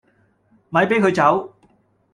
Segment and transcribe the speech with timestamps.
[0.71, 1.53] 咪俾佢走